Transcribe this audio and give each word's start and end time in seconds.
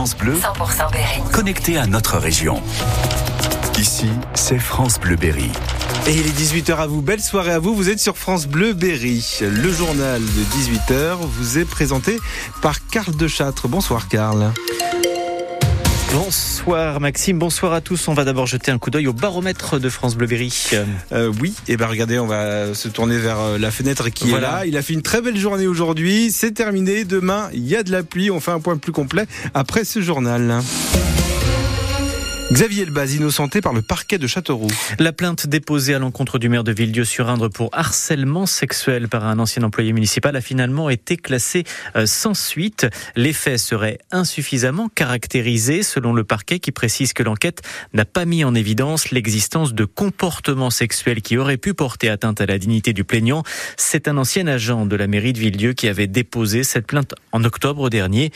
France 0.00 0.16
Bleu, 0.16 0.32
100% 0.32 0.92
Berry. 0.92 1.20
Connecté 1.30 1.76
à 1.76 1.86
notre 1.86 2.16
région. 2.16 2.62
Ici, 3.78 4.08
c'est 4.32 4.58
France 4.58 4.98
Bleu 4.98 5.16
Berry. 5.16 5.50
Et 6.06 6.14
il 6.14 6.26
est 6.26 6.30
18h 6.30 6.74
à 6.76 6.86
vous, 6.86 7.02
belle 7.02 7.20
soirée 7.20 7.52
à 7.52 7.58
vous, 7.58 7.74
vous 7.74 7.90
êtes 7.90 8.00
sur 8.00 8.16
France 8.16 8.46
Bleu 8.46 8.72
Berry. 8.72 9.40
Le 9.42 9.70
journal 9.70 10.22
de 10.22 10.42
18h 10.56 11.18
vous 11.20 11.58
est 11.58 11.66
présenté 11.66 12.18
par 12.62 12.86
Karl 12.86 13.14
de 13.14 13.28
Châtre. 13.28 13.68
Bonsoir 13.68 14.08
Karl. 14.08 14.50
Bonsoir 16.12 17.00
Maxime, 17.00 17.38
bonsoir 17.38 17.72
à 17.72 17.80
tous. 17.80 18.08
On 18.08 18.14
va 18.14 18.24
d'abord 18.24 18.46
jeter 18.46 18.72
un 18.72 18.78
coup 18.78 18.90
d'œil 18.90 19.06
au 19.06 19.12
baromètre 19.12 19.78
de 19.78 19.88
France 19.88 20.16
Bleu 20.16 20.26
Berry. 20.26 20.52
Euh, 21.12 21.32
oui, 21.40 21.54
et 21.68 21.74
eh 21.74 21.76
ben 21.76 21.86
regardez, 21.86 22.18
on 22.18 22.26
va 22.26 22.74
se 22.74 22.88
tourner 22.88 23.16
vers 23.16 23.38
euh, 23.38 23.58
la 23.58 23.70
fenêtre 23.70 24.08
qui 24.08 24.32
est 24.32 24.40
là. 24.40 24.66
Il 24.66 24.76
a 24.76 24.82
fait 24.82 24.92
une 24.92 25.02
très 25.02 25.20
belle 25.20 25.36
journée 25.36 25.68
aujourd'hui. 25.68 26.32
C'est 26.32 26.50
terminé. 26.50 27.04
Demain, 27.04 27.48
il 27.52 27.66
y 27.66 27.76
a 27.76 27.84
de 27.84 27.92
la 27.92 28.02
pluie. 28.02 28.30
On 28.30 28.40
fait 28.40 28.50
un 28.50 28.60
point 28.60 28.76
plus 28.76 28.92
complet 28.92 29.26
après 29.54 29.84
ce 29.84 30.00
journal. 30.00 30.62
Xavier 32.52 32.82
Elbaz, 32.82 33.14
innocenté 33.14 33.60
par 33.60 33.72
le 33.72 33.80
parquet 33.80 34.18
de 34.18 34.26
Châteauroux. 34.26 34.66
La 34.98 35.12
plainte 35.12 35.46
déposée 35.46 35.94
à 35.94 36.00
l'encontre 36.00 36.40
du 36.40 36.48
maire 36.48 36.64
de 36.64 36.72
Villedieu-sur-Indre 36.72 37.46
pour 37.46 37.70
harcèlement 37.72 38.44
sexuel 38.44 39.08
par 39.08 39.24
un 39.24 39.38
ancien 39.38 39.62
employé 39.62 39.92
municipal 39.92 40.34
a 40.34 40.40
finalement 40.40 40.90
été 40.90 41.16
classée 41.16 41.62
euh, 41.94 42.06
sans 42.06 42.34
suite. 42.34 42.88
Les 43.14 43.32
faits 43.32 43.60
seraient 43.60 43.98
insuffisamment 44.10 44.88
caractérisés 44.88 45.84
selon 45.84 46.12
le 46.12 46.24
parquet 46.24 46.58
qui 46.58 46.72
précise 46.72 47.12
que 47.12 47.22
l'enquête 47.22 47.62
n'a 47.94 48.04
pas 48.04 48.24
mis 48.24 48.42
en 48.42 48.56
évidence 48.56 49.12
l'existence 49.12 49.72
de 49.72 49.84
comportements 49.84 50.70
sexuels 50.70 51.22
qui 51.22 51.38
auraient 51.38 51.56
pu 51.56 51.72
porter 51.72 52.08
atteinte 52.08 52.40
à 52.40 52.46
la 52.46 52.58
dignité 52.58 52.92
du 52.92 53.04
plaignant. 53.04 53.44
C'est 53.76 54.08
un 54.08 54.16
ancien 54.16 54.48
agent 54.48 54.86
de 54.86 54.96
la 54.96 55.06
mairie 55.06 55.32
de 55.32 55.38
Villedieu 55.38 55.72
qui 55.72 55.86
avait 55.86 56.08
déposé 56.08 56.64
cette 56.64 56.88
plainte 56.88 57.14
en 57.30 57.44
octobre 57.44 57.90
dernier. 57.90 58.32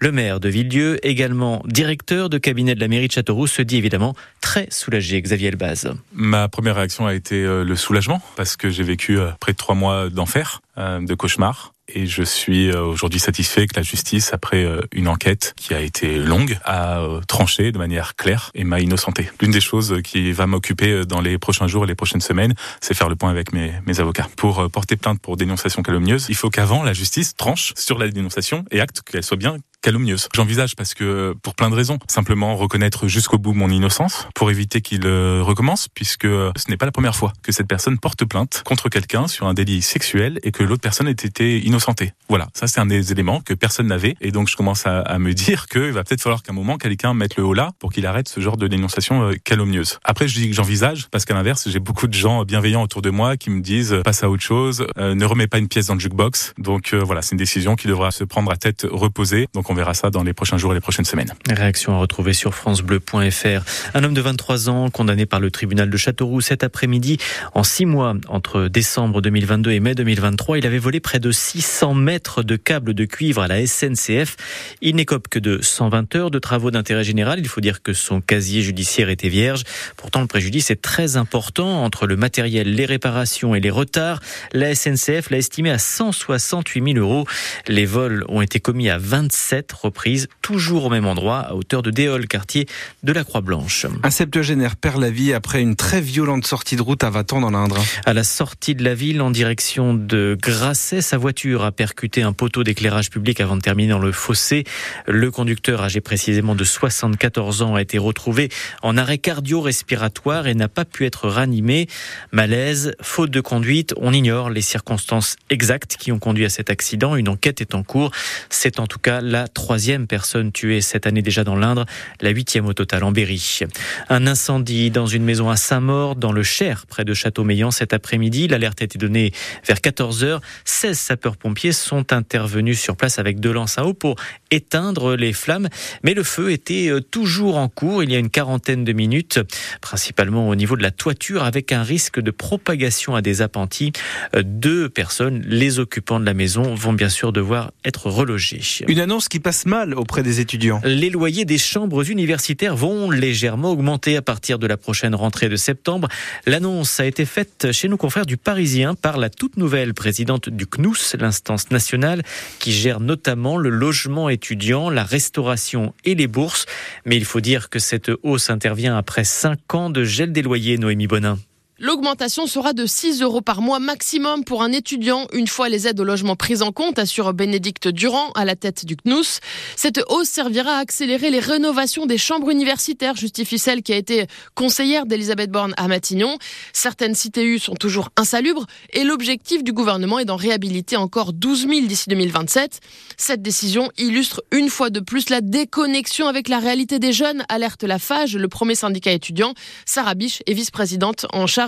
Le 0.00 0.12
maire 0.12 0.40
de 0.40 0.48
Villedieu, 0.48 0.98
également 1.06 1.62
directeur 1.66 2.28
de 2.28 2.38
cabinet 2.38 2.74
de 2.74 2.80
la 2.80 2.88
mairie 2.88 3.06
de 3.06 3.12
Châteauroux, 3.12 3.46
se 3.46 3.62
dit 3.62 3.76
évidemment 3.76 4.14
très 4.40 4.66
soulagé. 4.70 5.22
Xavier 5.22 5.48
Elbaz. 5.48 5.92
Ma 6.12 6.48
première 6.48 6.76
réaction 6.76 7.06
a 7.06 7.14
été 7.14 7.36
euh, 7.36 7.64
le 7.64 7.76
soulagement 7.76 8.20
parce 8.36 8.56
que 8.56 8.70
j'ai 8.70 8.82
vécu 8.82 9.18
euh, 9.18 9.30
près 9.40 9.52
de 9.52 9.56
trois 9.56 9.74
mois 9.74 10.10
d'enfer, 10.10 10.60
euh, 10.78 11.00
de 11.00 11.14
cauchemar. 11.14 11.72
Et 11.86 12.06
je 12.06 12.22
suis 12.22 12.72
aujourd'hui 12.72 13.20
satisfait 13.20 13.66
que 13.66 13.76
la 13.76 13.82
justice, 13.82 14.32
après 14.32 14.66
une 14.92 15.06
enquête 15.06 15.52
qui 15.54 15.74
a 15.74 15.80
été 15.80 16.18
longue, 16.18 16.58
a 16.64 17.06
tranché 17.28 17.72
de 17.72 17.78
manière 17.78 18.16
claire 18.16 18.50
et 18.54 18.64
m'a 18.64 18.80
innocenté. 18.80 19.30
L'une 19.42 19.50
des 19.50 19.60
choses 19.60 20.00
qui 20.02 20.32
va 20.32 20.46
m'occuper 20.46 21.04
dans 21.04 21.20
les 21.20 21.36
prochains 21.36 21.66
jours 21.66 21.84
et 21.84 21.86
les 21.86 21.94
prochaines 21.94 22.22
semaines, 22.22 22.54
c'est 22.80 22.94
faire 22.94 23.10
le 23.10 23.16
point 23.16 23.28
avec 23.28 23.52
mes, 23.52 23.74
mes 23.86 24.00
avocats. 24.00 24.28
Pour 24.38 24.70
porter 24.70 24.96
plainte 24.96 25.20
pour 25.20 25.36
dénonciation 25.36 25.82
calomnieuse, 25.82 26.24
il 26.30 26.36
faut 26.36 26.48
qu'avant 26.48 26.82
la 26.82 26.94
justice 26.94 27.36
tranche 27.36 27.74
sur 27.76 27.98
la 27.98 28.08
dénonciation 28.08 28.64
et 28.70 28.80
acte 28.80 29.02
qu'elle 29.02 29.22
soit 29.22 29.36
bien 29.36 29.58
calomnieuse. 29.84 30.28
J'envisage 30.34 30.76
parce 30.76 30.94
que 30.94 31.34
pour 31.42 31.54
plein 31.54 31.68
de 31.68 31.74
raisons. 31.74 31.98
Simplement 32.08 32.56
reconnaître 32.56 33.06
jusqu'au 33.06 33.36
bout 33.36 33.52
mon 33.52 33.68
innocence 33.68 34.26
pour 34.34 34.50
éviter 34.50 34.80
qu'il 34.80 35.06
euh, 35.06 35.42
recommence 35.42 35.88
puisque 35.88 36.26
ce 36.26 36.70
n'est 36.70 36.78
pas 36.78 36.86
la 36.86 36.92
première 36.92 37.14
fois 37.14 37.34
que 37.42 37.52
cette 37.52 37.66
personne 37.66 37.98
porte 37.98 38.24
plainte 38.24 38.62
contre 38.64 38.88
quelqu'un 38.88 39.28
sur 39.28 39.46
un 39.46 39.52
délit 39.52 39.82
sexuel 39.82 40.40
et 40.42 40.52
que 40.52 40.62
l'autre 40.62 40.80
personne 40.80 41.06
ait 41.06 41.10
été 41.10 41.58
innocentée. 41.60 42.14
Voilà, 42.30 42.48
ça 42.54 42.66
c'est 42.66 42.80
un 42.80 42.86
des 42.86 43.12
éléments 43.12 43.42
que 43.42 43.52
personne 43.52 43.88
n'avait 43.88 44.16
et 44.22 44.30
donc 44.30 44.48
je 44.48 44.56
commence 44.56 44.86
à, 44.86 45.18
me 45.18 45.34
dire 45.34 45.66
qu'il 45.66 45.92
va 45.92 46.02
peut-être 46.02 46.22
falloir 46.22 46.42
qu'à 46.42 46.52
un 46.52 46.54
moment 46.54 46.78
quelqu'un 46.78 47.12
mette 47.12 47.36
le 47.36 47.44
haut 47.44 47.52
là 47.52 47.72
pour 47.78 47.92
qu'il 47.92 48.06
arrête 48.06 48.28
ce 48.28 48.40
genre 48.40 48.56
de 48.56 48.66
dénonciation 48.66 49.28
euh, 49.28 49.34
calomnieuse. 49.44 49.98
Après 50.02 50.28
je 50.28 50.34
dis 50.34 50.48
que 50.48 50.54
j'envisage 50.56 51.08
parce 51.10 51.26
qu'à 51.26 51.34
l'inverse 51.34 51.68
j'ai 51.68 51.80
beaucoup 51.80 52.06
de 52.06 52.14
gens 52.14 52.44
bienveillants 52.44 52.82
autour 52.82 53.02
de 53.02 53.10
moi 53.10 53.36
qui 53.36 53.50
me 53.50 53.60
disent 53.60 53.96
passe 54.02 54.22
à 54.22 54.30
autre 54.30 54.42
chose, 54.42 54.86
euh, 54.96 55.14
ne 55.14 55.24
remets 55.26 55.46
pas 55.46 55.58
une 55.58 55.68
pièce 55.68 55.88
dans 55.88 55.94
le 55.94 56.00
jukebox. 56.00 56.54
Donc 56.56 56.94
voilà, 56.94 57.20
c'est 57.20 57.32
une 57.32 57.38
décision 57.38 57.76
qui 57.76 57.86
devra 57.86 58.10
se 58.12 58.24
prendre 58.24 58.50
à 58.50 58.56
tête 58.56 58.86
reposée. 58.90 59.46
Donc 59.52 59.68
on 59.68 59.73
verra 59.74 59.94
ça 59.94 60.10
dans 60.10 60.22
les 60.22 60.32
prochains 60.32 60.58
jours 60.58 60.72
et 60.72 60.74
les 60.74 60.80
prochaines 60.80 61.04
semaines. 61.04 61.32
Réaction 61.48 61.94
à 61.94 61.98
retrouver 61.98 62.32
sur 62.32 62.54
francebleu.fr. 62.54 63.94
Un 63.94 64.04
homme 64.04 64.14
de 64.14 64.20
23 64.20 64.68
ans 64.68 64.90
condamné 64.90 65.26
par 65.26 65.40
le 65.40 65.50
tribunal 65.50 65.90
de 65.90 65.96
Châteauroux 65.96 66.40
cet 66.40 66.64
après-midi 66.64 67.18
en 67.54 67.62
six 67.62 67.86
mois 67.86 68.14
entre 68.28 68.68
décembre 68.68 69.20
2022 69.20 69.70
et 69.70 69.80
mai 69.80 69.94
2023. 69.94 70.58
Il 70.58 70.66
avait 70.66 70.78
volé 70.78 71.00
près 71.00 71.18
de 71.18 71.30
600 71.30 71.94
mètres 71.94 72.42
de 72.42 72.56
câbles 72.56 72.94
de 72.94 73.04
cuivre 73.04 73.42
à 73.42 73.48
la 73.48 73.66
SNCF. 73.66 74.36
Il 74.80 74.96
n'écope 74.96 75.28
que 75.28 75.38
de 75.38 75.60
120 75.62 76.14
heures 76.16 76.30
de 76.30 76.38
travaux 76.38 76.70
d'intérêt 76.70 77.04
général. 77.04 77.38
Il 77.40 77.48
faut 77.48 77.60
dire 77.60 77.82
que 77.82 77.92
son 77.92 78.20
casier 78.20 78.62
judiciaire 78.62 79.08
était 79.08 79.28
vierge. 79.28 79.62
Pourtant, 79.96 80.20
le 80.20 80.26
préjudice 80.26 80.70
est 80.70 80.80
très 80.82 81.16
important 81.16 81.84
entre 81.84 82.06
le 82.06 82.16
matériel, 82.16 82.74
les 82.74 82.86
réparations 82.86 83.54
et 83.54 83.60
les 83.60 83.70
retards. 83.70 84.20
La 84.52 84.74
SNCF 84.74 85.30
l'a 85.30 85.38
estimé 85.38 85.70
à 85.70 85.78
168 85.78 86.94
000 86.94 86.98
euros. 86.98 87.26
Les 87.68 87.86
vols 87.86 88.24
ont 88.28 88.42
été 88.42 88.60
commis 88.60 88.90
à 88.90 88.98
27 88.98 89.63
reprises 89.72 90.28
toujours 90.42 90.86
au 90.86 90.90
même 90.90 91.06
endroit, 91.06 91.38
à 91.40 91.54
hauteur 91.54 91.82
de 91.82 91.90
Déol, 91.90 92.26
quartier 92.26 92.66
de 93.02 93.12
la 93.12 93.24
Croix-Blanche. 93.24 93.86
Un 94.02 94.10
septuagénaire 94.10 94.76
perd 94.76 95.00
la 95.00 95.10
vie 95.10 95.32
après 95.32 95.60
une 95.60 95.76
très 95.76 96.00
violente 96.00 96.46
sortie 96.46 96.76
de 96.76 96.82
route 96.82 97.04
à 97.04 97.10
Vatan 97.10 97.40
dans 97.40 97.50
l'Indre. 97.50 97.82
À 98.04 98.12
la 98.12 98.24
sortie 98.24 98.74
de 98.74 98.84
la 98.84 98.94
ville, 98.94 99.22
en 99.22 99.30
direction 99.30 99.94
de 99.94 100.36
Grasset, 100.40 101.00
sa 101.00 101.18
voiture 101.18 101.64
a 101.64 101.72
percuté 101.72 102.22
un 102.22 102.32
poteau 102.32 102.64
d'éclairage 102.64 103.10
public 103.10 103.40
avant 103.40 103.56
de 103.56 103.62
terminer 103.62 103.92
dans 103.92 103.98
le 103.98 104.12
fossé. 104.12 104.64
Le 105.06 105.30
conducteur, 105.30 105.82
âgé 105.82 106.00
précisément 106.00 106.54
de 106.54 106.64
74 106.64 107.62
ans, 107.62 107.74
a 107.74 107.82
été 107.82 107.98
retrouvé 107.98 108.48
en 108.82 108.96
arrêt 108.96 109.18
cardio-respiratoire 109.18 110.46
et 110.46 110.54
n'a 110.54 110.68
pas 110.68 110.84
pu 110.84 111.06
être 111.06 111.28
ranimé. 111.28 111.88
Malaise, 112.32 112.94
faute 113.00 113.30
de 113.30 113.40
conduite, 113.40 113.94
on 113.96 114.12
ignore 114.12 114.50
les 114.50 114.62
circonstances 114.62 115.36
exactes 115.50 115.96
qui 115.96 116.12
ont 116.12 116.18
conduit 116.18 116.44
à 116.44 116.48
cet 116.48 116.70
accident. 116.70 117.16
Une 117.16 117.28
enquête 117.28 117.60
est 117.60 117.74
en 117.74 117.82
cours. 117.82 118.10
C'est 118.50 118.80
en 118.80 118.86
tout 118.86 118.98
cas 118.98 119.20
la 119.20 119.43
troisième 119.48 120.06
personne 120.06 120.52
tuée 120.52 120.80
cette 120.80 121.06
année 121.06 121.22
déjà 121.22 121.44
dans 121.44 121.56
l'Indre, 121.56 121.86
la 122.20 122.30
huitième 122.30 122.66
au 122.66 122.72
total 122.72 123.04
en 123.04 123.12
Berry. 123.12 123.60
Un 124.08 124.26
incendie 124.26 124.90
dans 124.90 125.06
une 125.06 125.24
maison 125.24 125.50
à 125.50 125.56
Saint-Maur, 125.56 126.16
dans 126.16 126.32
le 126.32 126.42
Cher, 126.42 126.86
près 126.86 127.04
de 127.04 127.14
Châteaumeillan 127.14 127.70
cet 127.70 127.92
après-midi. 127.92 128.48
L'alerte 128.48 128.82
a 128.82 128.84
été 128.84 128.98
donnée 128.98 129.32
vers 129.66 129.80
14 129.80 130.24
h 130.24 130.40
16 130.64 130.98
sapeurs-pompiers 130.98 131.72
sont 131.72 132.12
intervenus 132.12 132.80
sur 132.80 132.96
place 132.96 133.18
avec 133.18 133.40
deux 133.40 133.52
lances 133.52 133.78
à 133.78 133.84
eau 133.84 133.94
pour 133.94 134.16
éteindre 134.50 135.16
les 135.16 135.32
flammes. 135.32 135.68
Mais 136.02 136.14
le 136.14 136.22
feu 136.22 136.50
était 136.50 136.88
euh, 136.88 137.00
toujours 137.00 137.56
en 137.56 137.68
cours 137.68 138.02
il 138.02 138.10
y 138.10 138.16
a 138.16 138.18
une 138.18 138.30
quarantaine 138.30 138.84
de 138.84 138.92
minutes, 138.92 139.40
principalement 139.80 140.48
au 140.48 140.54
niveau 140.54 140.76
de 140.76 140.82
la 140.82 140.90
toiture, 140.90 141.44
avec 141.44 141.72
un 141.72 141.82
risque 141.82 142.20
de 142.20 142.30
propagation 142.30 143.14
à 143.14 143.22
des 143.22 143.42
appentis. 143.42 143.92
Euh, 144.34 144.42
deux 144.44 144.88
personnes, 144.88 145.42
les 145.46 145.78
occupants 145.78 146.20
de 146.20 146.24
la 146.24 146.34
maison, 146.34 146.74
vont 146.74 146.92
bien 146.92 147.08
sûr 147.08 147.32
devoir 147.32 147.72
être 147.84 148.08
relogés. 148.08 148.60
Une 148.88 149.00
annonce 149.00 149.28
qui 149.28 149.33
passe 149.40 149.66
mal 149.66 149.94
auprès 149.94 150.22
des 150.22 150.40
étudiants. 150.40 150.80
Les 150.84 151.10
loyers 151.10 151.44
des 151.44 151.58
chambres 151.58 152.10
universitaires 152.10 152.76
vont 152.76 153.10
légèrement 153.10 153.70
augmenter 153.70 154.16
à 154.16 154.22
partir 154.22 154.58
de 154.58 154.66
la 154.66 154.76
prochaine 154.76 155.14
rentrée 155.14 155.48
de 155.48 155.56
septembre. 155.56 156.08
L'annonce 156.46 157.00
a 157.00 157.06
été 157.06 157.24
faite 157.24 157.68
chez 157.72 157.88
nos 157.88 157.96
confrères 157.96 158.26
du 158.26 158.36
Parisien 158.36 158.94
par 158.94 159.16
la 159.16 159.30
toute 159.30 159.56
nouvelle 159.56 159.94
présidente 159.94 160.48
du 160.48 160.66
CNUS, 160.66 161.16
l'instance 161.18 161.70
nationale 161.70 162.22
qui 162.58 162.72
gère 162.72 163.00
notamment 163.00 163.56
le 163.56 163.70
logement 163.70 164.28
étudiant, 164.28 164.90
la 164.90 165.04
restauration 165.04 165.94
et 166.04 166.14
les 166.14 166.26
bourses. 166.26 166.66
Mais 167.04 167.16
il 167.16 167.24
faut 167.24 167.40
dire 167.40 167.68
que 167.68 167.78
cette 167.78 168.10
hausse 168.22 168.50
intervient 168.50 168.96
après 168.96 169.24
cinq 169.24 169.74
ans 169.74 169.90
de 169.90 170.04
gel 170.04 170.32
des 170.32 170.42
loyers, 170.42 170.78
Noémie 170.78 171.06
Bonin. 171.06 171.38
L'augmentation 171.80 172.46
sera 172.46 172.72
de 172.72 172.86
6 172.86 173.20
euros 173.20 173.40
par 173.40 173.60
mois 173.60 173.80
maximum 173.80 174.44
pour 174.44 174.62
un 174.62 174.70
étudiant, 174.70 175.26
une 175.32 175.48
fois 175.48 175.68
les 175.68 175.88
aides 175.88 175.98
au 175.98 176.04
logement 176.04 176.36
prises 176.36 176.62
en 176.62 176.70
compte, 176.70 177.00
assure 177.00 177.34
Bénédicte 177.34 177.88
Durand 177.88 178.30
à 178.36 178.44
la 178.44 178.54
tête 178.54 178.86
du 178.86 178.96
CNUS. 178.96 179.40
Cette 179.74 180.00
hausse 180.08 180.28
servira 180.28 180.76
à 180.76 180.78
accélérer 180.78 181.30
les 181.30 181.40
rénovations 181.40 182.06
des 182.06 182.16
chambres 182.16 182.50
universitaires, 182.50 183.16
justifie 183.16 183.58
celle 183.58 183.82
qui 183.82 183.92
a 183.92 183.96
été 183.96 184.26
conseillère 184.54 185.04
d'Elisabeth 185.04 185.50
Borne 185.50 185.74
à 185.76 185.88
Matignon. 185.88 186.38
Certaines 186.72 187.16
CTU 187.16 187.58
sont 187.58 187.74
toujours 187.74 188.10
insalubres 188.16 188.66
et 188.92 189.02
l'objectif 189.02 189.64
du 189.64 189.72
gouvernement 189.72 190.20
est 190.20 190.26
d'en 190.26 190.36
réhabiliter 190.36 190.96
encore 190.96 191.32
12 191.32 191.66
000 191.68 191.86
d'ici 191.86 192.08
2027. 192.08 192.78
Cette 193.16 193.42
décision 193.42 193.90
illustre 193.98 194.44
une 194.52 194.68
fois 194.68 194.90
de 194.90 195.00
plus 195.00 195.28
la 195.28 195.40
déconnexion 195.40 196.28
avec 196.28 196.46
la 196.46 196.60
réalité 196.60 197.00
des 197.00 197.12
jeunes, 197.12 197.44
alerte 197.48 197.82
la 197.82 197.98
FAGE, 197.98 198.36
le 198.36 198.46
premier 198.46 198.76
syndicat 198.76 199.10
étudiant. 199.10 199.54
Sarah 199.86 200.14
Biche 200.14 200.40
est 200.46 200.54
vice-présidente 200.54 201.26
en 201.32 201.48
charge 201.48 201.63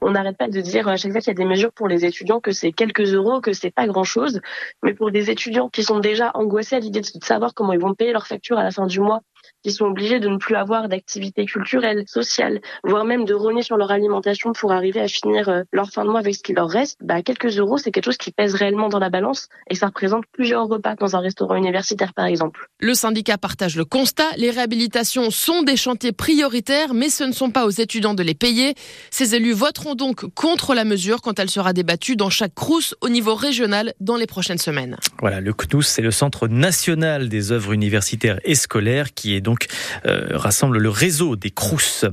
On 0.00 0.10
n'arrête 0.10 0.36
pas 0.36 0.48
de 0.48 0.60
dire 0.60 0.88
à 0.88 0.96
chaque 0.96 1.12
fois 1.12 1.20
qu'il 1.20 1.28
y 1.28 1.30
a 1.30 1.34
des 1.34 1.44
mesures 1.44 1.72
pour 1.72 1.88
les 1.88 2.04
étudiants 2.04 2.40
que 2.40 2.52
c'est 2.52 2.72
quelques 2.72 3.14
euros, 3.14 3.40
que 3.40 3.52
c'est 3.52 3.70
pas 3.70 3.86
grand 3.86 4.04
chose. 4.04 4.40
Mais 4.82 4.94
pour 4.94 5.10
des 5.10 5.30
étudiants 5.30 5.68
qui 5.68 5.82
sont 5.82 6.00
déjà 6.00 6.30
angoissés 6.34 6.76
à 6.76 6.80
l'idée 6.80 7.00
de 7.00 7.24
savoir 7.24 7.54
comment 7.54 7.72
ils 7.72 7.80
vont 7.80 7.94
payer 7.94 8.12
leurs 8.12 8.26
factures 8.26 8.58
à 8.58 8.62
la 8.62 8.70
fin 8.70 8.86
du 8.86 9.00
mois, 9.00 9.20
qui 9.62 9.72
sont 9.72 9.86
obligés 9.86 10.20
de 10.20 10.28
ne 10.28 10.36
plus 10.36 10.56
avoir 10.56 10.88
d'activités 10.88 11.46
culturelles, 11.46 12.04
sociales, 12.06 12.60
voire 12.82 13.04
même 13.04 13.24
de 13.24 13.34
rogner 13.34 13.62
sur 13.62 13.76
leur 13.76 13.90
alimentation 13.90 14.52
pour 14.52 14.72
arriver 14.72 15.00
à 15.00 15.08
finir 15.08 15.48
euh, 15.48 15.62
leur 15.72 15.90
fin 15.90 16.04
de 16.04 16.10
mois 16.10 16.20
avec 16.20 16.34
ce 16.34 16.42
qui 16.42 16.52
leur 16.52 16.68
reste, 16.68 16.98
bah, 17.02 17.22
quelques 17.22 17.58
euros, 17.58 17.78
c'est 17.78 17.90
quelque 17.90 18.04
chose 18.04 18.16
qui 18.16 18.30
pèse 18.30 18.54
réellement 18.54 18.88
dans 18.88 18.98
la 18.98 19.10
balance 19.10 19.48
et 19.70 19.74
ça 19.74 19.86
représente 19.86 20.24
plusieurs 20.32 20.66
repas 20.66 20.94
dans 20.96 21.16
un 21.16 21.20
restaurant 21.20 21.56
universitaire, 21.56 22.12
par 22.14 22.26
exemple. 22.26 22.68
Le 22.78 22.94
syndicat 22.94 23.38
partage 23.38 23.76
le 23.76 23.84
constat. 23.84 24.28
Les 24.36 24.50
réhabilitations 24.50 25.30
sont 25.30 25.62
des 25.62 25.76
chantiers 25.76 26.12
prioritaires, 26.12 26.94
mais 26.94 27.08
ce 27.08 27.24
ne 27.24 27.32
sont 27.32 27.50
pas 27.50 27.66
aux 27.66 27.70
étudiants 27.70 28.14
de 28.14 28.22
les 28.22 28.34
payer. 28.34 28.74
Ces 29.10 29.34
élus 29.34 29.52
voteront 29.52 29.94
donc 29.94 30.26
contre 30.34 30.74
la 30.74 30.84
mesure 30.84 31.22
quand 31.22 31.38
elle 31.38 31.50
sera 31.50 31.72
débattue 31.72 32.16
dans 32.16 32.30
chaque 32.30 32.54
crous 32.54 32.94
au 33.00 33.08
niveau 33.08 33.34
régional 33.34 33.94
dans 34.00 34.16
les 34.16 34.26
prochaines 34.26 34.58
semaines. 34.58 34.96
Voilà, 35.20 35.40
le 35.40 35.52
CNUS, 35.52 35.82
c'est 35.82 36.02
le 36.02 36.10
Centre 36.10 36.48
national 36.48 37.28
des 37.28 37.52
œuvres 37.52 37.72
universitaires 37.72 38.38
et 38.44 38.54
scolaires 38.54 39.14
qui 39.14 39.33
est 39.33 39.33
donc 39.40 39.66
euh, 40.06 40.28
rassemble 40.32 40.78
le 40.78 40.88
réseau 40.88 41.36
des 41.36 41.50
crous. 41.50 42.04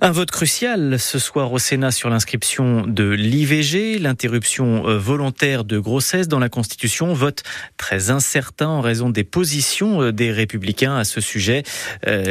Un 0.00 0.10
vote 0.10 0.30
crucial 0.30 0.98
ce 0.98 1.18
soir 1.18 1.52
au 1.52 1.58
Sénat 1.58 1.90
sur 1.90 2.10
l'inscription 2.10 2.86
de 2.86 3.10
l'IVG, 3.10 3.98
l'interruption 3.98 4.88
euh, 4.88 4.98
volontaire 4.98 5.64
de 5.64 5.78
grossesse 5.78 6.28
dans 6.28 6.38
la 6.38 6.48
Constitution. 6.48 7.12
Vote 7.12 7.42
très 7.76 8.10
incertain 8.10 8.68
en 8.68 8.80
raison 8.80 9.10
des 9.10 9.24
positions 9.24 10.02
euh, 10.02 10.12
des 10.12 10.32
républicains 10.32 10.96
à 10.96 11.04
ce 11.04 11.20
sujet, 11.20 11.62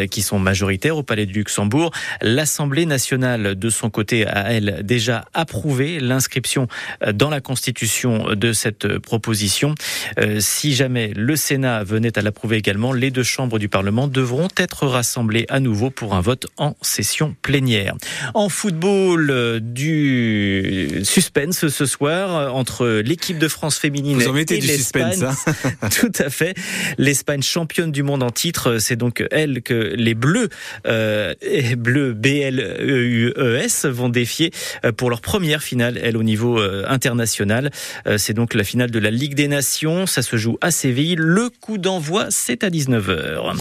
qui 0.10 0.22
sont 0.22 0.40
majoritaires 0.40 0.98
au 0.98 1.04
Palais 1.04 1.26
de 1.26 1.34
Luxembourg. 1.34 1.92
L'Assemblée 2.22 2.86
nationale, 2.86 3.56
de 3.56 3.70
son 3.70 3.90
côté, 3.90 4.26
a 4.26 4.52
elle 4.52 4.82
déjà 4.84 5.26
approuvé 5.34 6.00
l'inscription 6.00 6.68
dans 7.14 7.30
la 7.30 7.42
Constitution 7.42 8.34
de 8.36 8.54
cette 8.54 9.00
proposition. 9.00 9.76
Si 10.40 10.74
jamais 10.74 11.12
le 11.16 11.36
Sénat 11.36 11.84
venait 11.84 12.18
à 12.18 12.22
l'approuver 12.22 12.58
également, 12.58 12.94
les 12.94 13.12
deux 13.12 13.24
chambres 13.24 13.60
du 13.60 13.70
Parlement 13.70 14.03
devront 14.08 14.48
être 14.58 14.88
rassemblées 14.88 15.46
à 15.50 15.60
nouveau 15.60 15.90
pour 15.90 16.14
un 16.16 16.22
vote 16.22 16.48
en 16.58 16.76
session 16.82 17.36
plénière. 17.42 17.96
En 18.34 18.50
football, 18.50 19.30
euh, 19.30 19.60
du 19.62 21.02
suspense 21.04 21.68
ce 21.68 21.86
soir 21.86 22.54
entre 22.56 22.88
l'équipe 23.04 23.38
de 23.38 23.48
France 23.48 23.78
féminine 23.78 24.18
Vous 24.18 24.28
en 24.28 24.34
mettez 24.34 24.58
et 24.58 24.60
du 24.60 24.68
suspense, 24.68 25.20
l'Espagne. 25.22 25.34
hein 25.82 25.90
Tout 26.00 26.12
à 26.20 26.30
fait. 26.30 26.56
L'Espagne 26.98 27.42
championne 27.42 27.92
du 27.92 28.04
monde 28.04 28.24
en 28.24 28.32
titre, 28.32 28.78
c'est 28.80 28.96
donc 28.96 29.24
elle 29.32 29.62
que 29.62 29.94
les 29.96 30.14
Bleus, 30.14 30.50
euh, 30.88 31.34
Bleus 31.78 32.14
B-L-E-U-E-S 32.14 33.86
vont 33.86 34.10
défier 34.10 34.52
euh, 34.86 34.92
pour 34.92 35.10
leur 35.10 35.22
première 35.22 35.62
finale, 35.64 36.00
elle 36.02 36.18
au 36.18 36.24
niveau 36.24 36.60
euh, 36.60 36.86
international. 36.88 37.72
Euh, 38.08 38.18
C'est 38.18 38.34
donc 38.34 38.54
la 38.54 38.64
finale 38.64 38.92
de 38.92 39.00
la 39.00 39.12
Ligue 39.12 39.36
des 39.36 39.48
Nations. 39.48 40.06
Ça 40.06 40.22
se 40.22 40.38
joue 40.38 40.58
à 40.62 40.72
Séville. 40.72 41.16
Le 41.18 41.50
coup 41.50 41.78
d'envoi, 41.78 42.28
c'est 42.30 42.64
à 42.64 42.70
19h. 42.70 43.52